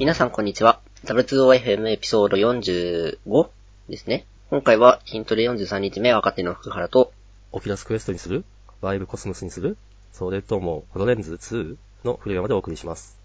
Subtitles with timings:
[0.00, 0.80] 皆さんこんにちは。
[1.04, 3.50] W2OFM エピソード45
[3.90, 4.24] ですね。
[4.48, 7.12] 今回は筋トレ43日目若手の福原と、
[7.52, 8.46] Oculus Quest にする
[8.80, 9.76] Vive Cosmos にする
[10.10, 13.18] それとも、 HoloLens 2の古山でお送りします。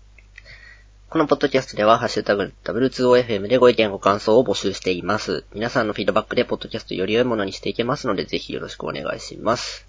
[1.09, 5.45] このポッドキャストでは、ハッシュタグ W2OFM でご意見ご感想を募集しています。
[5.53, 9.87] 皆さんのフィードバックでポッドキャストより良いものにしていけますので、ぜひよろしくお願いします。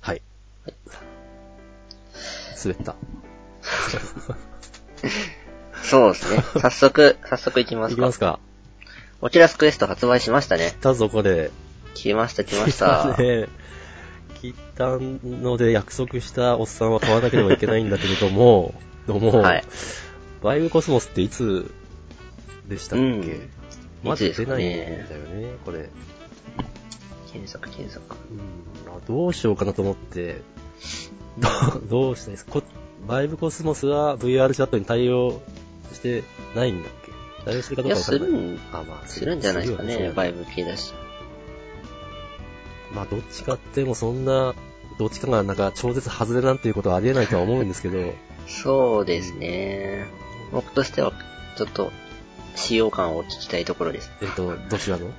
[0.00, 0.22] はい。
[2.64, 2.96] 滑った。
[5.84, 6.42] そうですね。
[6.60, 8.12] 早速、早速いきますかいきま。
[8.12, 8.40] すか。
[9.20, 10.70] Oculus Quest 発売しましたね。
[10.70, 11.50] 来たぞ、これ。
[11.94, 13.16] 来ました、来ました。
[13.18, 13.48] ね。
[14.40, 18.74] 来たので約束したおっさんは買わなければいけないんだけれども、
[19.06, 19.64] どうも、はい
[20.42, 21.70] Vive Cosmos っていつ
[22.68, 23.50] でしたっけ、うん
[24.02, 25.88] まだ出ないんねだよね、これ。
[27.32, 28.04] 検索、検索。
[28.30, 30.42] うん、あどうしようかなと思って、
[31.38, 31.48] ど
[31.88, 32.62] どうしたいですこ
[33.08, 35.40] バイブコスモスは VR チャットに対応
[35.92, 37.12] してないんだっけ？
[37.44, 38.38] 対応してるかいや、どうかわかんない。
[38.38, 40.94] するん、あ、まあ、するんじゃないですかね、バイブ系だし。
[42.92, 44.54] まあ、どっちかってもそんな、
[44.98, 48.14] どっちかがなんか超絶外れなんていうことはありえないとは思うんですけど、
[48.46, 50.06] そうですね。
[50.52, 51.12] 僕としては、
[51.56, 51.90] ちょっと、
[52.54, 54.12] 使用感を聞きたいところです。
[54.22, 55.10] えっと、どちらの？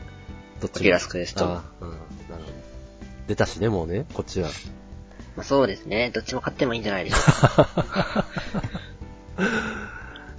[0.62, 1.46] どっちオキュラスクエスト。
[1.46, 2.46] あうん、なるほど。
[3.28, 4.50] 出たしね、もうね、こっちは。
[5.36, 6.12] まあ、そうですね。
[6.12, 8.26] どっちも買ってもいいんじゃないでしょうか。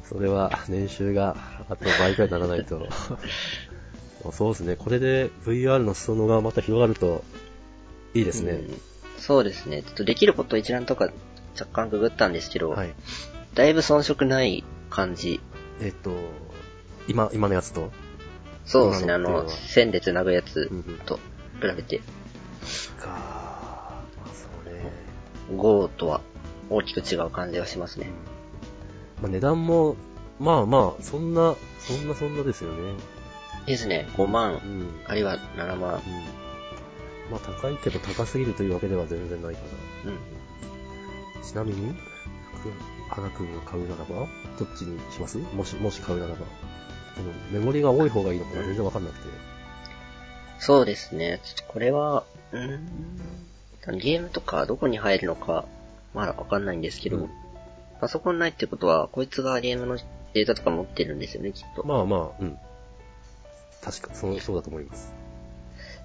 [0.08, 1.36] それは、年収が
[1.68, 2.86] あと倍くらいにならないと。
[4.32, 7.24] そうですね、これで VR の裾野がまた広がると、
[8.14, 8.52] いいですね。
[8.52, 8.80] うん
[9.18, 9.82] そうですね。
[9.82, 11.10] ちょっとできること一覧とか
[11.58, 12.94] 若干ググったんですけど、はい。
[13.54, 15.40] だいぶ遜色ない感じ。
[15.80, 16.12] えっと、
[17.08, 17.90] 今、今のやつと、
[18.64, 19.12] そうですね。
[19.12, 21.16] あの、線で繋ぐやつうんうんと
[21.60, 21.98] 比べて、
[23.00, 24.28] かまあ、
[24.64, 26.20] それ、GO とは
[26.68, 28.10] 大きく違う感じがしますね。
[29.26, 29.96] まあ、値段も、
[30.38, 32.94] まあまあ、そんな、そんなそんなですよね。
[33.66, 34.08] ですね。
[34.16, 35.00] 5万う、ん。
[35.06, 35.94] あるいは7万。
[35.94, 36.00] うん。
[37.32, 39.60] まあ高いけど高すぎるというわけでは全然ないか
[40.04, 40.14] うん。
[40.14, 40.20] な。
[41.44, 41.98] ちなみに、く
[43.10, 44.28] 花くんが買うならば、
[44.58, 45.38] どっちにします？
[45.38, 46.38] もし、もし買うならば。
[47.16, 48.62] このメモリが多い方がいいのかな？
[48.62, 49.24] 全然わかんなくて。
[50.60, 51.40] そうですね。
[51.42, 52.22] ちょっとこれは、
[52.52, 52.76] うー
[53.96, 55.64] ん、ゲームとかどこに入るのか、
[56.14, 57.30] まだわかんないんですけど、うん
[58.00, 59.96] パソコンないってことは、こいつがゲームの
[60.34, 61.86] データとか持ってるんですよね、きっと。
[61.86, 62.58] まあまあ、うん。
[63.82, 65.12] 確か、そう、そうだと思います。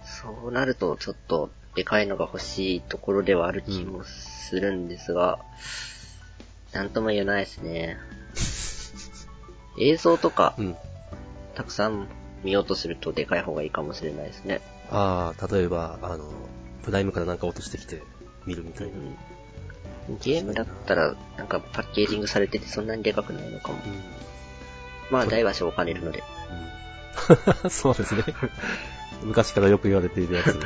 [0.04, 5.40] そうなると、ちょっと、でかいのが欲しいところではある気もするんですが、
[6.74, 7.98] なんとも言えないですね。
[9.80, 10.78] 映像とかう、ん。
[11.56, 12.08] たくさん
[12.44, 14.62] 見ようとするとでかい方がいいかもしれないですね。
[14.90, 16.30] ああ、例えば、あの、
[16.84, 18.02] プライムからなんか落としてきて
[18.46, 18.94] 見るみたいな。
[20.22, 23.76] ゲームだったら、なんかパッケージングされててそんなにでかくないのかも。
[23.76, 23.80] う
[25.12, 26.20] まあ、大は小を兼ねるので。
[26.20, 26.24] ん。
[27.64, 28.24] うん、 そうですね。
[29.24, 30.60] 昔からよく言われているやつ。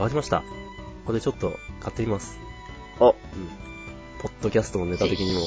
[0.00, 0.42] ありました。
[1.06, 2.38] これちょっと買ってみます。
[3.00, 3.14] おうん。
[4.20, 5.40] ポッドキャストのネタ的にも。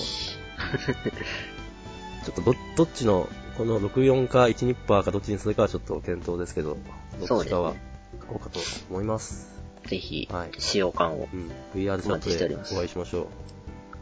[2.23, 6.77] ちょっとど、どっちの、この64か1ニッパーかどっちにするかはちょっと検討ですけど、
[7.19, 7.73] どっちかは
[8.19, 9.60] 買おうかと思います。
[9.87, 11.27] ぜひはい、使用感を。
[11.33, 11.51] うん。
[11.73, 13.27] VR チャお待ちしておりッお会いしましょう。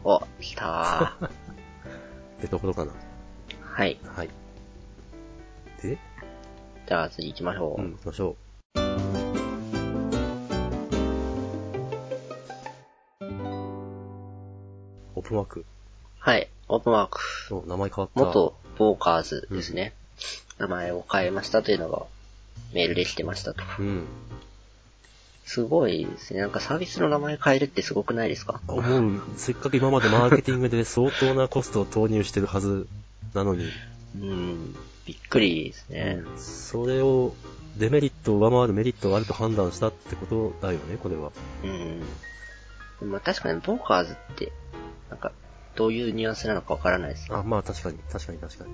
[0.04, 1.26] お、来たー。
[1.26, 1.30] っ
[2.40, 2.92] てところかな？
[3.62, 3.98] はい。
[4.04, 4.28] はい。
[5.82, 5.98] で、
[6.86, 7.82] じゃあ次行きましょう。
[7.82, 8.36] うん、行きましょう。
[15.16, 15.64] オープンワーク
[16.18, 16.48] はい。
[16.68, 17.20] オープンワーク。
[17.50, 18.24] の名前変わった。
[18.24, 19.92] 元、ボーカーズですね。
[20.58, 22.04] 名前を変えましたというのが、
[22.72, 23.62] メールで来てましたと。
[23.78, 24.06] うん。
[25.52, 26.42] すごいですね。
[26.42, 28.60] なんかサービスの名前変えるってすごくないですか？
[28.68, 32.86] 思う、せっかく今までマーケティングで相当なコストを投入してるはず
[33.34, 33.72] なのに、
[34.14, 34.76] うん。
[35.06, 36.22] びっくりですね。
[36.36, 37.34] それを、
[37.76, 41.32] デメリットを上回るメリットがあると判断したってことだよね、これは。
[43.02, 43.10] うん。
[43.10, 44.52] まあ確かに、ボーカーズって、
[45.08, 45.32] なんか、
[45.74, 47.26] どういうニュアンスなのかわからないです。
[47.28, 48.70] あ、まあ確かに、確かに確かに。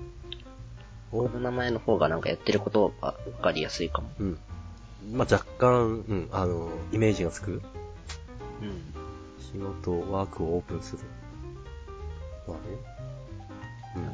[1.11, 4.11] おこの名前の方がなんかやってることがわかりやすいかも。
[4.19, 4.39] うん。
[5.11, 7.61] まあ若干、うん、あの、イメージがつく。
[8.61, 8.81] うん。
[9.39, 10.99] 仕事、ワークをオープンする。
[12.47, 12.97] まあね。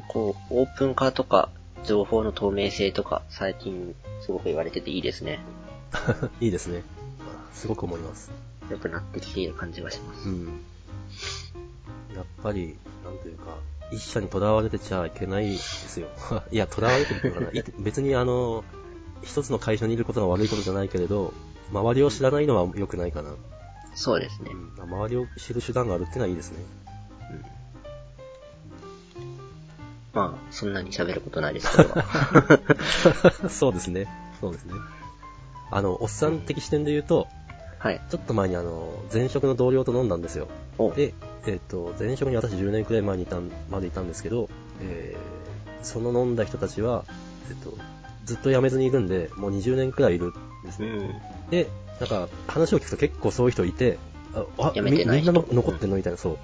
[0.08, 1.50] こう、オープン化とか、
[1.84, 5.40] 情報の透明性とか、最近すごく言われてていいですね。
[6.22, 6.30] うん。
[6.40, 6.82] いいですね。
[7.52, 8.30] すごく思います。
[8.70, 10.28] 良くなってきている感じがします。
[10.28, 10.60] うん。
[12.14, 13.56] やっぱり、なんというか、
[13.90, 16.08] 一社に囚われてちゃいけないですよ。
[16.50, 17.50] いや、囚われてるのかな。
[17.50, 18.64] い別にあの、
[19.24, 21.32] 一つの会社にいることが悪いことじゃないけれど、
[21.72, 23.34] 周りを知らないのは良くないかな。
[23.94, 24.80] そうですねう。
[24.80, 26.58] ん、周りを知る手段があるってのはいいですね。
[30.12, 31.94] まあ、そんなに喋ることないですけど。
[33.50, 34.06] そうですね。
[34.40, 34.74] そうですね。
[35.70, 37.26] あの、おっさん的視点で言うと、
[37.78, 38.00] はい。
[38.08, 40.48] ちょっと前にあの、前職の同僚と飲んだんですよ。
[40.78, 41.14] お、で、
[41.46, 44.48] えっ、と、前職に私10年くらい前にいたん、までいたんですけど、
[44.80, 47.04] えー、その飲んだ人たちは、
[47.50, 47.76] えっ、と、
[48.24, 50.32] ずっと辞めずにいるんで、もう20年くらいいるん
[50.64, 50.88] ですね。
[50.88, 51.50] うん。
[51.50, 51.68] で、
[52.00, 53.98] なんか、話を聞くと結構そういう人いて、
[54.58, 56.38] あ、みみんなの人残ってんのみたいな、そう。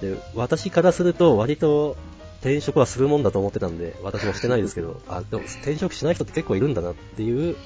[0.00, 1.96] で、私からすると、割と、
[2.40, 7.56] 転職はするもんだと思ってたんで、私もしてないですけど、 あ、でも転職しない人って結構いるんだなっていう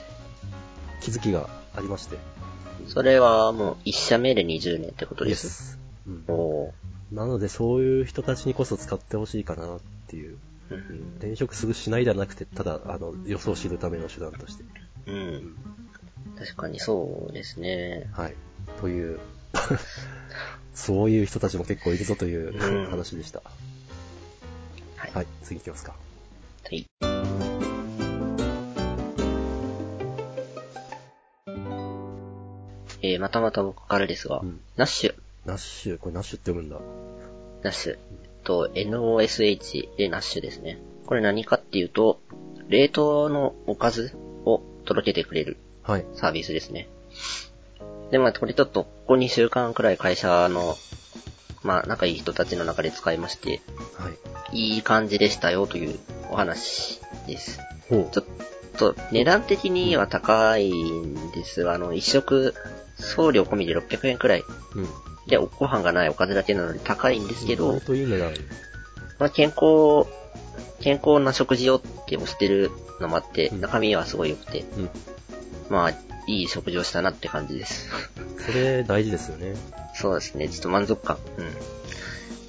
[1.01, 2.17] 気づきがありまして。
[2.87, 5.51] それはもう一社目で20年ってことです？
[5.51, 5.79] す。
[6.07, 6.71] うん
[7.13, 10.39] なので、そういう人たちにこそ使ってほしいかなっていう。
[11.19, 14.65] 転職すぐしないではなくて、ただ、あの、予想を知るための手段として。
[15.07, 15.57] うん。
[16.39, 18.09] 確かにそうですね。
[18.13, 18.35] はい。
[18.81, 19.21] という、
[20.75, 23.43] そういう人たちも結構いるぞといううん話でした。
[24.97, 25.11] はい。
[25.13, 25.95] はい、次行きますか。
[26.65, 26.87] はい。
[33.03, 35.15] えー、またまた僕からですが、うんナッシュ、
[35.47, 36.79] ナッシュ、これナッシュって読むんだ。
[37.63, 37.99] ナッシュ
[38.51, 40.79] と NOSH でナッシュですね。
[41.07, 42.21] これ何かっていうと、
[42.69, 44.13] 冷凍のおかず
[44.45, 46.07] を届けてくれるはい。
[46.15, 46.89] サービスですね。
[48.11, 50.77] で、まあ、これちょっと、ここ2週間くらい会社の、
[51.63, 53.61] まあ、仲いい人たちの中で使いまして、
[53.97, 54.11] は
[54.53, 54.75] い。
[54.75, 55.97] いい感じでしたよという
[56.29, 57.61] お話です。
[57.89, 58.25] ほうちょっ
[58.77, 62.55] と、値段的には高いんですが、あの、一食、
[62.99, 64.45] 送料込みで600円くらい。
[64.75, 65.10] うん。
[65.27, 68.33] で、おご飯がないおかずだけなので高いんですけどいい値段。
[69.19, 70.09] まあ、健康、
[70.81, 72.71] 健康な食事をって押してる
[73.01, 74.91] のもあって、うん中身はすごい良くて、うん。
[75.69, 75.91] まあ、
[76.27, 77.89] いい食事をしたなって感じです。
[78.47, 79.55] それ大事ですよね。
[79.95, 81.19] そうですね、ちょっと満足感。
[81.37, 81.51] うん。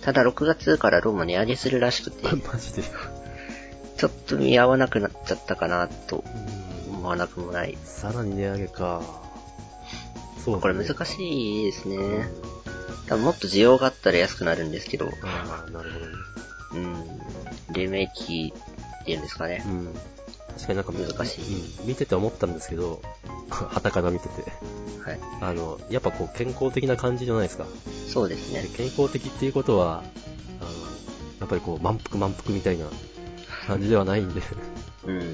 [0.01, 2.83] ただ6月からどうも値上げするらしくて、 マジで。
[3.97, 6.23] ちょっと見合わなくなっちゃったかなと
[6.89, 7.77] うん思わなくもない。
[7.83, 9.01] さらに値上げか。
[10.43, 12.29] そう、これ難しいですね。
[13.07, 16.11] 多分もっと需要があったら安くなるんですけど、ああ、なるほどね。
[16.73, 17.21] うん、
[17.73, 18.53] 黎明期
[19.01, 19.69] っていうんですかねう。
[19.69, 19.93] ん。
[20.53, 21.87] 確かになんか難しいうん。
[21.87, 23.01] 見てて思ったんですけど、
[23.49, 24.43] 旗から見てて。
[25.03, 25.19] はい。
[25.41, 27.65] あの、やっぱこう健康的な感じじゃないですか。
[28.07, 28.69] そうですでね。
[28.75, 30.03] 健康的っていうことは、
[30.59, 30.69] あの、
[31.39, 32.85] やっぱりこう満腹満腹みたいな
[33.67, 34.41] 感じではないんで、
[35.05, 35.17] うん。
[35.17, 35.25] うん。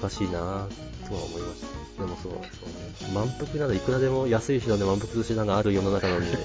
[0.00, 1.60] 難しいなぁとは思いまし
[1.96, 2.02] た。
[2.02, 3.14] でもそう、そうね。
[3.14, 6.38] 満腹ならいくらでも安い手段で満腹する手段がある世の中なんで、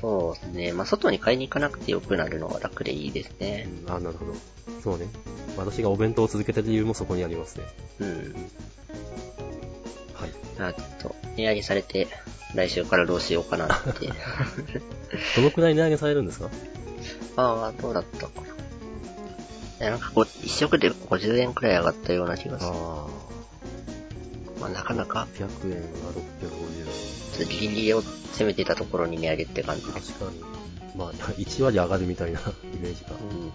[0.00, 0.72] そうですね。
[0.72, 3.68] まあ、外に買いに行かなくてよくなるのは楽でいいですね。
[3.86, 4.34] うん、あ、なるほど。
[4.82, 5.08] そうね。
[5.56, 7.64] 私がお弁当を続けてる理由もそこにありますね。
[8.00, 8.34] うん。
[10.14, 10.30] はい。
[10.60, 12.06] あ、ちょっと、値上げされて、
[12.54, 14.08] 来週からどうしようかなって。
[15.36, 16.48] どのくらい値上げされるんですか？
[17.36, 18.48] ああ、どうだったかな。
[19.80, 22.72] なんかこう、一食で50円くらい上がったような気がする。
[22.74, 23.06] あ
[24.60, 29.82] まあ、なかなか、あ、100円が650ちょっとギリギリを攻めてたところに値上げって感じ。
[29.82, 30.40] 確かに。
[30.96, 32.40] まあ、 1割上がるみたいな
[32.74, 33.10] イメージが。
[33.10, 33.52] うん。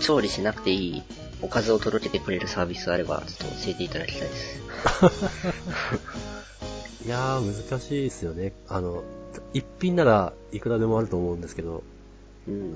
[0.00, 1.02] 調理しなくていい
[1.42, 4.60] おかずを届けてくれるサービスあれば、ちょっと教えていただきたいです。
[7.04, 8.52] いやー、難しいですよね。
[8.68, 9.02] あの、
[9.52, 11.82] 一品ならいくらでもあると思うんですけど、
[12.48, 12.50] う。
[12.50, 12.74] うんん。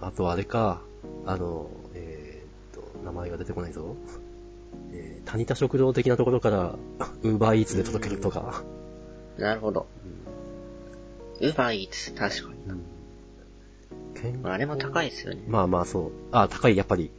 [0.00, 0.82] あとあれか、
[1.26, 3.96] あの、えーっと、名前が出てこないぞ。
[4.92, 6.76] えー、タニタ食堂的なところから、
[7.22, 8.62] ウーバーイーツで届けるとか。
[9.38, 9.86] なるほど。
[11.40, 12.58] ウーバーイーツ、確かに。
[12.68, 14.46] うん。
[14.46, 15.42] ああれも高いですよね。
[15.48, 16.12] まあまあそう。
[16.32, 17.10] あ、高い、やっぱり。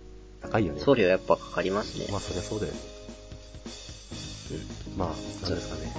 [0.42, 0.80] 高いよね。
[0.80, 2.08] 送料やっぱかかりますね。
[2.12, 2.80] まあそりゃそうだよね。
[4.98, 5.08] まあ、
[5.44, 5.92] なんですかね。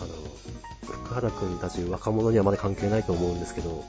[0.00, 3.84] あの、福原くんたち若者にはまだ関係ないと思うんですけど、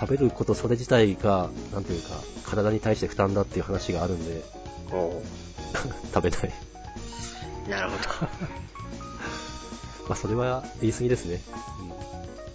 [0.00, 2.08] 食べることそれ自体が、なんていうか、
[2.46, 4.42] 体に対して負担だっていう話があるんで、
[6.14, 6.52] 食べない。
[7.66, 7.96] ーなるほ
[10.08, 11.42] まあそれは言い過ぎですね。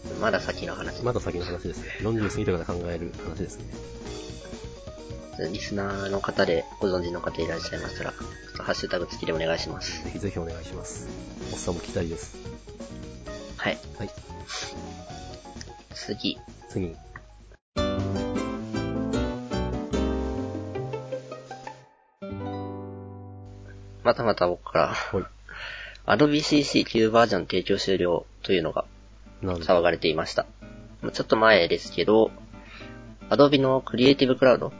[0.09, 0.15] ど。
[0.15, 1.05] まだ先の話うん。。
[1.05, 1.89] まだ先の話ですね。
[2.01, 3.65] 40過ぎてから考える話ですね。
[5.51, 8.17] リスナーの方でご存知の方いらっしゃいましたら、ちょ
[8.55, 10.03] っとハッシュタグ付きでお願いします。
[10.03, 11.07] ぜひぜひお願いします。
[11.53, 12.35] おっさんも期待です。
[13.57, 13.77] はい。
[13.99, 14.09] はい。
[15.93, 16.39] 次。
[16.69, 16.95] 次。
[24.05, 25.23] またまた僕から、はい。
[26.05, 28.85] Adobe CC9 バージョン提供終了というのが
[29.41, 30.45] 騒がれていました。
[31.01, 32.29] まあちょっと前ですけど、
[33.31, 34.71] Adobe のクリエイティブクラウド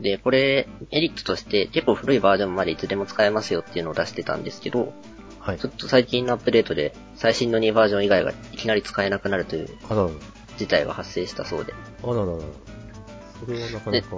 [0.00, 4.94] で、これ、メリットとして結構古いバージョンまでいつでも使えますよっていうのを出してたんですけど、
[5.40, 5.68] はいちょ。
[5.68, 9.68] っと最近のアップデートで最新の2バージョン以外がいきなり使えなくなるという
[10.56, 11.74] 事態が発生したそうで。
[12.02, 12.38] あららら。
[13.40, 14.08] それはなかなか。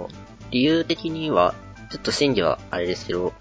[0.51, 1.53] 理由的には、
[1.89, 3.33] ちょっと真偽はあれですけど、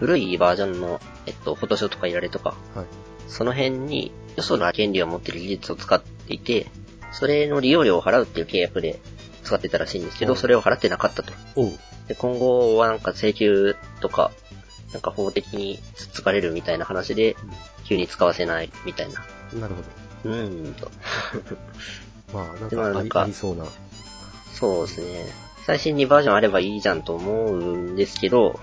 [0.00, 2.86] 古いバージョンの、えっと、フォトショーとかいられとか、はい。
[3.28, 6.66] その辺に、よその権利を持ってる技術を使っていて、
[7.12, 9.00] それの利用料を払うっていう契約で
[9.44, 11.32] 使ってたらしいんですけど、うんそれを払ってなかったと。
[12.08, 14.30] で、今後はなんか請求とか、
[14.92, 17.36] なんか法的につっつかれるみたいな話で、
[17.84, 19.24] 急に使わせないみたいな。
[19.58, 19.82] なるほ
[20.28, 20.30] ど。
[20.30, 20.90] うーんと。
[22.32, 23.64] まあ、なんかありなんかありそうな。
[24.52, 25.26] そうですね。
[25.66, 28.60] 最新にバージョンあればいいじゃんと思うんですけど、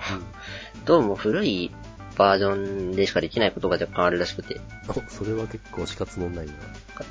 [0.85, 1.71] どうも古い
[2.17, 2.55] バージョ
[2.89, 6.53] ンでしかできないことが若干あるらしくて、あ、それは結構死活問題な。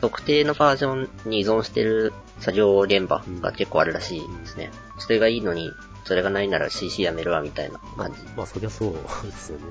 [0.00, 4.71] 特定のバージョンに依存してる作業現場が結構あるらしいですね。
[4.99, 5.73] それがいいのに、
[6.05, 8.21] それがないなら CC やめるわみたいな感じ。
[8.37, 9.64] まあ、そりゃそうですよね。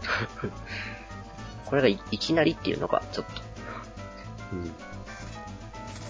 [1.66, 3.32] これがいいきなりっていうのがちょっと、
[4.54, 4.74] うん。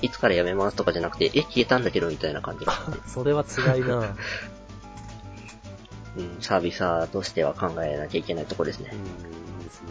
[0.01, 2.65] いつからやめますとかじゃなくて、え、消えたんだけどみたいな感じ
[3.05, 4.15] それは辛いな
[6.19, 8.95] うん、サービスーとしては考えなきゃいけないところですねう。
[8.95, 9.87] ん、ですね。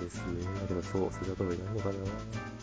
[0.00, 0.44] ですね。
[0.60, 1.94] だけどそう、それだといないのかな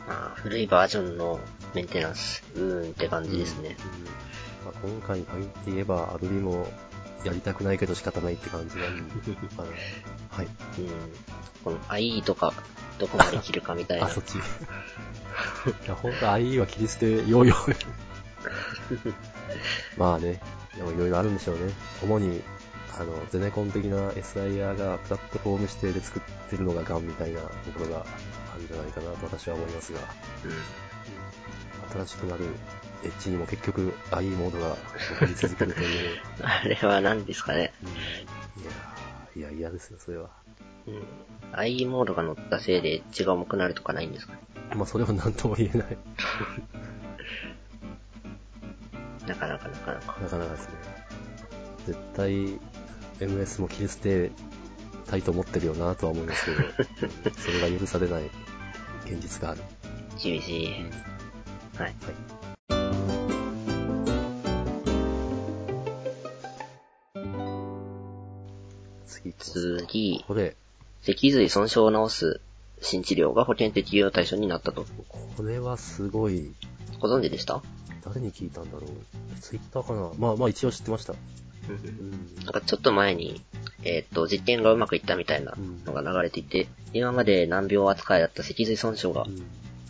[0.07, 1.39] まあ、古いバージョンの
[1.73, 3.77] メンテナンス、うーんって感じですね。
[3.79, 4.27] うん
[4.65, 6.67] まあ、今回に限って言えば、アドビも
[7.23, 9.13] やりたくないけど仕方ないって感じなんで。
[10.29, 10.45] はい。
[10.45, 10.51] うん。
[11.63, 12.53] この IE とか、
[12.99, 14.09] どこまで切るかみたいなあ、。
[14.09, 14.37] そっち。
[14.39, 14.41] い
[15.87, 17.55] や、ほんと IE は切り捨てようよ。
[19.97, 20.39] まあね、
[20.75, 21.71] でもいろいろあるんでしょうね。
[22.03, 22.41] 主に、
[22.99, 28.05] あの、ゼネコン的な SIR がプラットフォーム指定で作ってるのがガンみたいなところが
[28.53, 29.99] あるんじゃないかなと私は思いますが、
[30.45, 32.05] うん。
[32.05, 32.45] 新しくなる
[33.03, 34.75] エッジにも結局 IE モードが
[35.19, 36.19] 残り続けるという。
[36.43, 37.73] あれは何ですかね。
[38.57, 40.29] いやー、いや、嫌ですよ、それは。
[40.87, 41.03] うん。
[41.53, 44.39] IE モードが乗ったせいで血が重くなるとかないんですかね。
[44.75, 45.97] まあ、それは何とも言えない。
[49.27, 50.17] なかなかなかなか。
[50.21, 50.73] なかなかですね。
[51.85, 52.59] 絶対、
[53.19, 54.31] MS も切り捨て
[55.07, 56.61] たいと思ってるよなとは思いますけど、う
[57.29, 58.23] んそれが許されない
[59.05, 59.61] 現実がある。
[60.21, 60.67] 厳しい。
[60.67, 60.83] はい。
[61.77, 61.93] はい。
[69.07, 69.33] 次
[69.87, 70.55] 次、これ、
[71.01, 72.41] 脊髄損傷を治す
[72.81, 74.85] 新治療が保険適用対象になったと。
[75.35, 76.53] これはすごい、
[76.99, 77.61] ご存知でした？
[78.03, 79.39] 誰に聞いたんだろう？
[79.39, 80.11] ツイッターかな？
[80.17, 81.13] まあまあ一応知ってました。
[81.69, 82.35] うん。
[82.43, 83.41] なんかちょっと前に、
[83.83, 85.53] えーっと、実験がうまくいったみたいな
[85.85, 89.43] のが流れていて、今まで難病扱いだった脊髄損傷がうん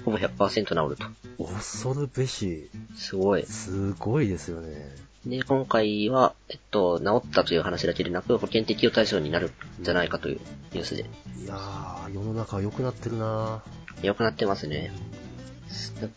[0.05, 1.43] ほぼ100%治ると。
[1.43, 2.69] 恐るべし。
[2.95, 3.45] すごい。
[3.45, 4.89] すごいですよね。
[5.25, 9.49] で、今回は、えっと、治ったという話だけでなく、保険適用対象になる
[9.81, 10.39] んじゃないかという
[10.71, 11.01] ニュースで。
[11.01, 13.61] いやー、世の中良くなってるな
[14.01, 14.93] 良くなってますね。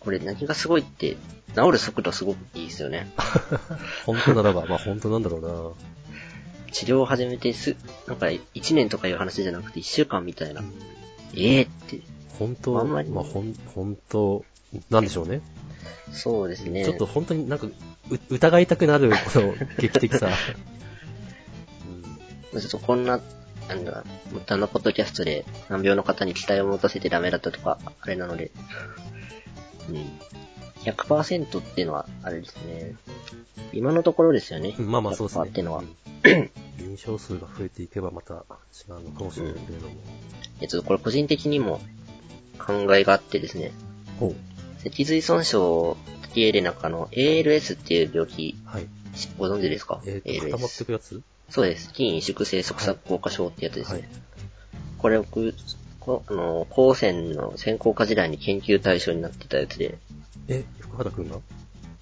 [0.00, 1.16] これ何がすごいって、
[1.54, 3.11] 治る速度すごくいいですよね。
[4.07, 7.76] 本当ならば、まあ本当なんだろうな治療を始めてす、
[8.07, 10.62] なんか1年とかいう話じゃなくて1週間みたいな。
[11.35, 12.00] ええって。
[12.38, 14.45] 本当、あんまりまあほん、本当、
[14.88, 15.42] なんでしょうね。
[16.12, 16.85] そうですね。
[16.85, 17.73] ちょっと本当になんか、う
[18.30, 20.30] 疑いたくなる、この劇的さ。
[22.52, 23.21] ちょっとこんな、
[23.75, 24.05] なんだ、
[24.47, 28.50] 他のポッドキャストで難病の方に期待を持たせてダメだったとか、あれなので、
[29.89, 30.07] うん。
[30.85, 32.95] 100%っていうのは、あれですね。
[33.73, 34.75] 今のところですよね。
[34.79, 35.45] うんまあまあそうですね。
[35.45, 35.79] 100%っていうのは。
[35.81, 35.97] うん
[36.81, 38.37] 臨床数が増えていけばまた違
[38.93, 39.95] うのかもしれないけれども。
[40.61, 41.81] えっと、これ個人的にも
[42.59, 43.73] 考えがあってですね。
[44.19, 44.35] ほう。
[44.83, 45.59] 脊髄損傷
[46.35, 48.87] 系でなんかあの、ALS っていう病気、はい。
[49.39, 50.00] ご存知ですか？
[50.07, 51.23] えー、と、固まってくやつ？
[51.50, 51.88] そうです。
[51.88, 53.99] 筋萎縮性側索硬化症ってやつですね。
[53.99, 54.09] はい。
[54.99, 55.54] これ僕、
[55.99, 59.99] こあの、高専の専攻科時代に研究対象になってたやつで、
[60.49, 61.38] え、福原くんが？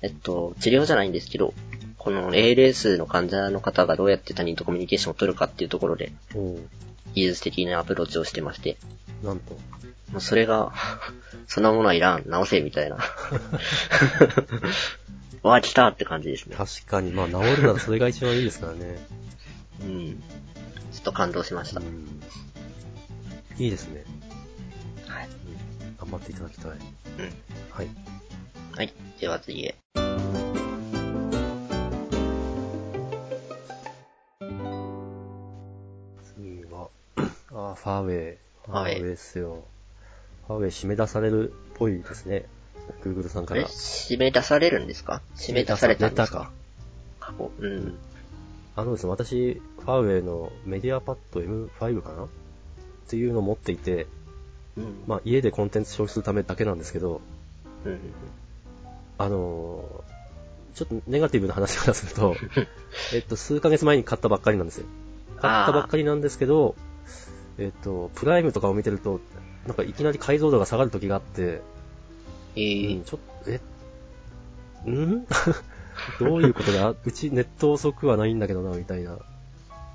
[0.02, 1.54] えっと、治療じゃないんですけど、
[1.96, 6.12] この ALS の患者の方がどうやって他人とコミュニケーションを取るかっていうところで、
[7.14, 8.76] 技術的なアプローチをしてまして、
[9.24, 9.54] なんと？
[10.12, 10.72] もうそれが、
[11.48, 12.98] そんなものはいらん、直せ、みたいな。
[15.42, 16.56] わ、来たって感じですね。
[16.56, 18.98] 確かに、まあ治るならそれが一番いいですからね。
[19.82, 20.22] うん。
[20.92, 21.80] ちょっと感動しました。
[21.80, 22.20] うん。
[23.58, 24.04] いいですね。
[25.06, 25.28] はい。
[26.00, 26.70] 頑張っていただきたい。
[26.70, 26.78] うん。
[27.70, 27.88] はい。
[28.76, 28.92] はい。
[29.20, 29.74] では次へ。
[36.36, 38.38] 次は、 あーファーウェイ。
[38.66, 39.64] ファはいーウェイですよ。
[40.46, 42.44] ファーウェイ締め出されるっぽいですね。
[43.02, 43.68] Google さんかえら。
[43.68, 45.22] 締め出されるんですか？
[45.36, 46.50] 締め出されたんですか？
[47.20, 47.50] 過去。
[47.58, 47.98] うん。
[48.78, 52.24] あのですね、私、ファーウェイのメディアパッド M5 かな？
[52.26, 52.28] っ
[53.08, 54.06] ていうのを持っていて、
[54.76, 55.02] うん。
[55.08, 57.20] まあ家でコンテンツ消費するためだけなんですけど、
[57.84, 57.92] うん。
[57.92, 57.98] うん
[59.18, 62.36] あのー、ちょっとネガティブな話からすると、
[63.12, 64.86] えっと、数ヶ月前に買ったばっかりなんですよ。
[65.38, 66.76] 買ったばっかりなんですけど、
[67.58, 69.18] えっと、プライムとかを見てると、
[69.66, 71.62] なんかいきなり解像度が下がる時があって、
[72.54, 72.96] えー。
[72.98, 73.60] うん、ちょっと、え、
[74.88, 75.26] ん？
[76.18, 76.94] どういうことだ？
[77.04, 79.18] うちネット遅くはないんだけどな、みたいな。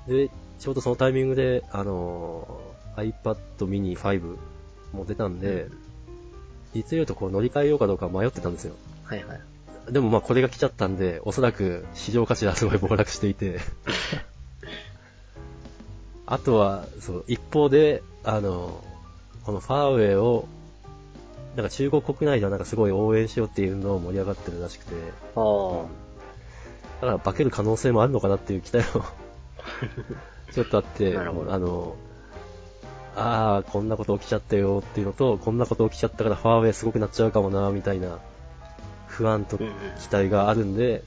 [0.06, 4.36] で、ちょうどそのタイミングで、あのー iPad mini 5
[4.92, 5.66] も出たんで、
[6.74, 8.74] 実を言うとこう乗り換えようかどうか迷ってたんですよ。
[9.04, 9.40] はいはい。
[9.90, 13.58] でもまあこれが来ちゃったんで、おそらく市場価値はすごい暴落していて。
[16.26, 18.82] あとは、そう、一方で、あの、
[19.44, 20.46] このファーウェイを、
[21.56, 24.94] なんか中国国内ではなんかすごい応援しようっていうのを盛り上がってるらしくて、
[25.36, 26.04] ああ。
[27.00, 29.04] だから化ける可能性もあるのかなっていう期待も
[30.52, 31.96] ちょっとあって、なるほどあの、
[33.16, 38.18] ああ、こんなこと起きちゃったよっていうのと、こんなこと起きちゃったからファーウェイすごくなっちゃうかもな、みたいな
[39.06, 39.64] 不安と期
[40.10, 41.04] 待があるんで、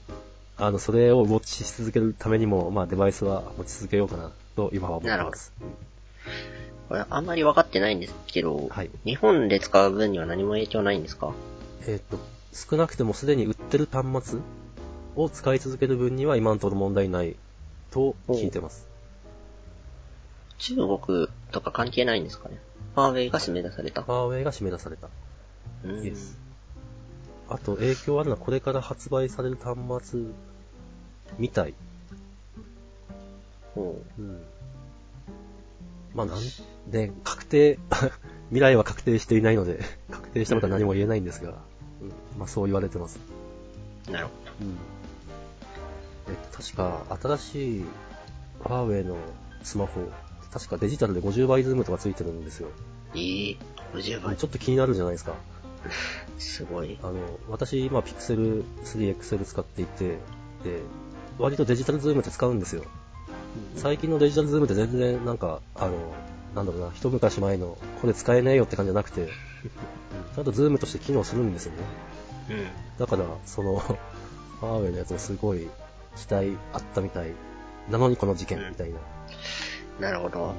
[0.56, 5.52] あの、それをウォッチし続けるためにも、まあデバイスは持ち続けようかな、と今は思ってます。
[6.88, 11.32] これあんまり分かってないんですけど、はい日本で使う分には何も影響ないんですか？
[11.86, 12.18] えっ、と、
[12.52, 14.38] 少なくてもすでに売ってる端末
[15.16, 17.36] を使い続ける分には今のところ問題ない
[17.90, 18.86] と聞いてます。
[20.58, 22.58] 中国とか関係ないんですかね？
[22.94, 24.02] ファーウェイが締め出された。
[24.02, 25.08] ファーウェイが締め出された。
[25.84, 26.36] うんイエス。
[27.50, 29.76] あと影響あるのはこれから発売される端
[30.10, 30.20] 末
[31.38, 31.74] みたい。
[33.74, 34.42] ほうん。
[36.18, 36.38] まあなん
[36.88, 37.78] で、確定、
[38.50, 39.78] 未来は確定していないので、
[40.10, 41.50] 確定したことは何も言えないんですが、
[42.02, 42.08] うん、
[42.40, 43.20] まあそう言われてます。
[44.08, 44.10] う。
[44.10, 44.32] なるほ
[44.62, 44.74] うん。
[46.26, 47.84] えっと、確か新しい
[48.64, 49.16] ファーウェイの
[49.62, 50.10] スマホ、
[50.52, 52.68] 確かデジタルで50倍ズームとかついてるんですよ。
[53.14, 53.20] ど。
[53.20, 53.56] ええ
[53.94, 54.44] 50倍ち。
[54.44, 55.34] ょっと気になるじゃないですか。
[56.40, 56.98] すごい。
[57.00, 57.14] あの、
[57.48, 60.18] 私、今、ピクセル 3XL 使っていて、
[60.64, 60.80] で、
[61.38, 62.82] 割とデジタルズームって使うんですよ。
[63.76, 65.92] 最近のデジタルズームって全然、なんか、あの、
[66.54, 69.28] なんだろうな、一昔前の、これ使えねえよって感じじゃなくて、
[70.34, 71.78] ちゃんとズームとして機能するんですよね。
[72.50, 72.66] うん。
[72.98, 75.68] だから、その、ファーウェイのやつもすごい
[76.16, 77.30] 期待あったみたい。
[77.90, 78.98] なのにこの事件みたいな。
[80.00, 80.54] なるほど。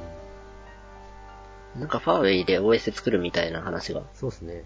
[1.78, 4.02] なんかファーウェイで OS 作るみたいな話が。
[4.16, 4.64] そうですね。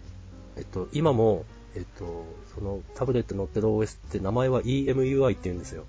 [0.55, 5.85] えっと、今も、えっと、そのタブレットに載ってる OS って名前は EMUI って言うんですよ。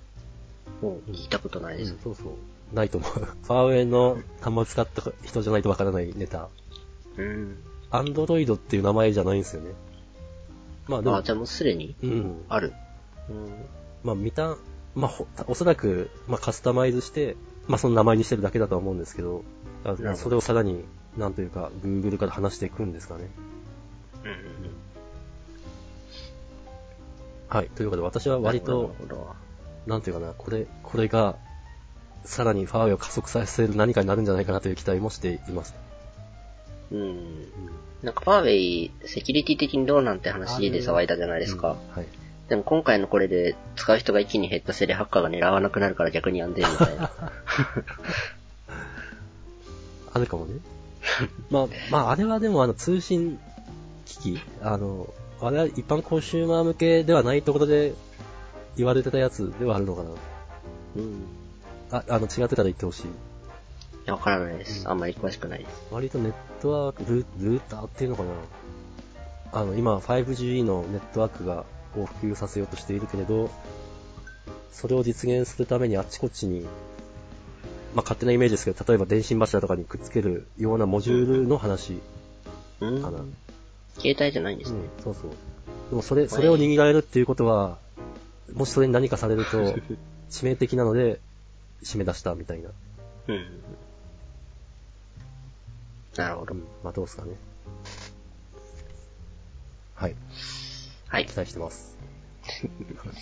[0.81, 1.95] 聞いたことないです。
[2.03, 2.75] そうそう。
[2.75, 3.11] ないと思う。
[3.13, 6.49] ファーウェイの端末使った人じゃないとわからないネタ。
[7.17, 7.57] うん。
[7.91, 9.71] アンドロイドっていう名前じゃないんですよね。
[10.87, 11.95] まあでもあ、、じゃあもうすでに？
[12.03, 12.45] うん。
[12.49, 12.73] ある。
[13.29, 13.65] うん。
[14.03, 14.57] まあ見た、
[14.95, 17.35] まあほおそらく、まあカスタマイズして、
[17.67, 19.43] まあその名前にしてるだけだとは思うんですけど、
[20.15, 20.83] それをさらに、
[21.17, 23.29] なんというか、Google から話していくんですかね。
[24.23, 24.35] うんうん
[27.47, 27.69] はい。
[27.69, 28.95] ということで私は割なと。
[29.87, 31.35] なんていうかな、これ、これが、
[32.23, 35.75] さらにファーウェイを加速させる何かになるんじゃないかなという期待もしています。
[36.91, 37.47] うん。
[38.01, 41.71] なんかファーウェイ、セキュリティ的にどうなんて話で騒いだじゃないですか。
[41.71, 42.07] うんはい。
[42.49, 47.11] でも今回のこれで使う人が一気に減ったせいでハッカーが狙わなくなるから逆に安全みたいな。
[50.13, 50.59] あるかもね。
[51.49, 53.39] まあ、 まあ、あれはでもあの通信
[54.05, 57.93] 機器、あの、あれは一般コンシューマー向けではないところで
[58.77, 60.09] 言われてたやつではあるのかな。
[60.97, 61.23] うん。
[61.91, 63.03] あ、あの、違ってたら言ってほしい。
[63.05, 63.07] い
[64.05, 64.87] や、わからないです。
[64.87, 65.87] あんまり詳しくないです。
[65.91, 68.29] 割とネットワーク、ルルーターっていうのかな。
[69.53, 71.65] あの、今 5G のネットワークが
[71.97, 73.49] を普及させようとしているけれど、
[74.71, 76.63] それを実現するためにあっちこっちに、
[77.95, 81.99] まあ、勝手なイメージですけど、例えば電信柱とかにくっつけるようなモジュールの話
[82.81, 83.19] うんかな。
[83.97, 84.79] 携帯じゃないんですね。
[84.79, 85.31] うん、そうそう。
[85.89, 87.77] でもそれ、それを握られるっていうことは、
[88.53, 89.75] もしそれに何かされると、
[90.29, 91.19] 致命的なので、
[91.83, 92.69] 締め出したみたいな。
[93.27, 93.61] うん。
[96.15, 96.61] なるほどうん。。
[96.83, 97.33] まあどうですかね。
[99.95, 100.15] はい。
[101.07, 101.35] はい期。
[101.35, 101.97] 待してます。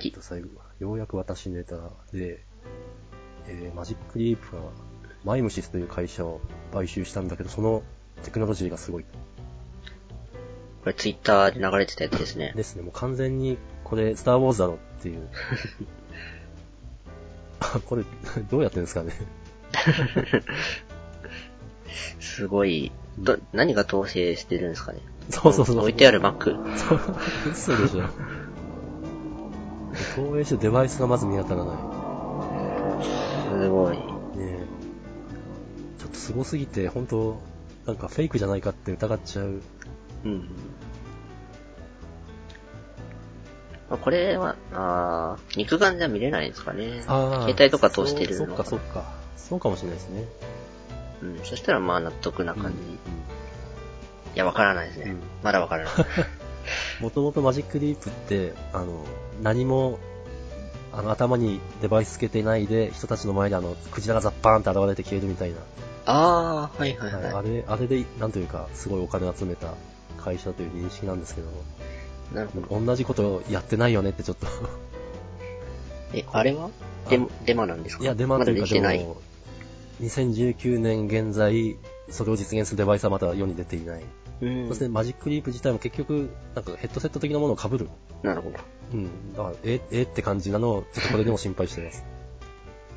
[0.00, 1.76] えっと、最後、ようやく私ネタ
[2.12, 2.44] で、
[3.48, 4.62] えー、マジックリープが、
[5.28, 6.40] マイムシスという会社を
[6.72, 7.82] 買収したんだけど、その
[8.22, 9.04] テクノロジーがすごい。
[9.04, 9.10] こ
[10.86, 12.54] れツイッターで流れてたやつですね。
[12.56, 15.28] ですね、もう完全に、これ、スターウォーズだろっていう。
[17.60, 18.04] あ、 これ、
[18.50, 19.12] どうやってるんですかね。
[22.20, 25.00] すごい、ど、何が統制してるんですかね。
[25.28, 25.80] そうそうそう。
[25.80, 26.56] 置いてある Mac。
[27.52, 28.04] 嘘でしょ。
[30.16, 31.76] 投影してるデバイスがまず見当たらない。
[33.60, 33.98] すごい。
[34.38, 34.67] ね
[36.28, 37.40] 凄すぎて、本当
[37.86, 39.62] なんかフェイクじゃないかって疑っちゃう。
[40.24, 40.40] うん。
[43.88, 47.02] まあこれは、あー肉眼じゃ見れないんですかね。
[47.06, 49.12] あ携帯とか通してるのそうそっかそっか。
[49.36, 50.24] そうかもしれないですね。
[51.22, 51.38] うん。
[51.44, 52.68] そしたらまあ納得な感じ。
[52.68, 52.98] うん
[54.34, 55.10] いや、わからないですね。
[55.10, 55.94] うんまだわからない。
[57.00, 59.04] もともとマジックリープって、あの、
[59.42, 59.98] 何も、
[60.98, 65.56] あの、頭にデバイスつけてないで、人たちの前であの、クジラがザッパーンって現れて消えるみたいな。
[66.06, 67.32] あー、はいはいはい。
[67.34, 69.74] あれ、あれで、なんというか、すごいお金集めた
[70.20, 71.48] 会社という認識なんですけど、
[72.34, 72.84] なるほど。
[72.84, 74.46] 同じことやってないよねってちょっと。
[76.14, 76.70] え、あれは？
[77.08, 78.02] デマ、デマなんですか？
[78.02, 78.68] いや、デマまというか。
[78.68, 79.16] でも、
[80.02, 81.76] 2019年現在、
[82.10, 84.02] それを実現するデバイスはまだ世に出ていない。
[84.40, 87.88] うんそしてマジックリープ自体も結局、なんかヘッドセット的なものを被る。
[88.22, 88.58] なるほど。
[88.92, 89.32] うん。
[89.32, 92.04] だから、え、えって感じなのを、ちょっとこれでも心配してます。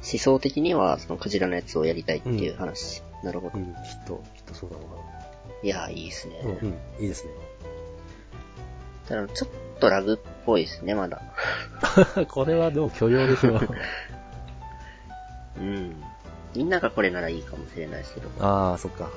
[0.04, 3.04] 思想的には、そのクジラのやつをやりたいっていう話。
[3.24, 3.58] なるほど。
[3.58, 3.72] うん、きっ
[4.06, 4.96] と、きっとそうなのか
[5.64, 6.42] いや、いいですね。
[6.44, 6.50] な。
[6.50, 7.32] うん、うん、いいですね。
[9.08, 9.50] ただ、ちょっ
[9.80, 11.22] とラグっぽいですね、まだ。
[12.30, 13.60] これはでも許容でしょ。
[15.60, 15.96] うん。
[16.56, 18.30] みんながこれならいいかもしれないですけど。
[18.40, 19.10] ああ、そっか。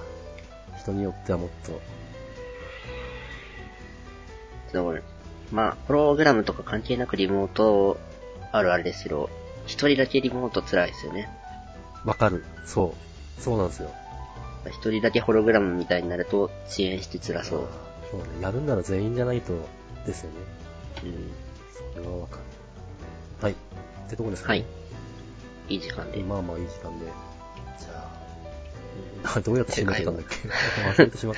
[0.79, 1.81] 人によってはもっと。
[4.75, 4.95] でも
[5.53, 7.99] まあ、プログラムとか関係なくリモート
[8.53, 9.31] あるあれですけど、
[9.67, 11.29] 一人だけリモート辛いですよね。
[12.05, 12.45] わかる。
[12.67, 12.95] そ
[13.39, 13.41] う。
[13.41, 13.91] そうなんですよ。
[14.67, 17.69] 一人だけホログラムみたいになると遅延して辛そう。
[18.11, 18.27] そうね。
[18.41, 19.53] やるんなら全員じゃないと、
[20.07, 20.37] ですよね。
[21.05, 21.31] うん。
[21.95, 22.43] それはわかる。
[23.43, 23.53] はい。
[23.53, 23.57] っ
[24.09, 24.59] てとこですかね。
[24.59, 24.65] は
[25.71, 25.75] い。
[25.75, 26.21] いい時間で。
[26.23, 27.07] まあまあいい時間で。
[27.79, 28.11] じゃ
[29.23, 31.35] うんあ、 どうやって締めてたんだっけ忘れてしまっ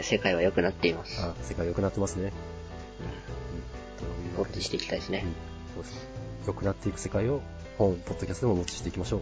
[0.00, 1.16] 世界は良くなっています。
[1.16, 1.30] た。
[1.30, 2.32] あ、世界良くなってますね。
[4.36, 5.24] ウォッチしていきたいですね。
[5.76, 6.06] うん、そうです。
[6.46, 7.40] 良くなっていく世界を
[7.78, 9.20] 本、ポッドキャストでもウォッチしていきましょう。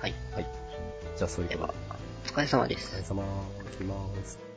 [0.00, 0.14] はい。
[0.32, 0.46] はい。
[1.16, 3.08] じゃあそういうではことで。、お疲れ様でお疲れす。
[3.08, 3.22] 様。
[3.22, 4.49] 行きます。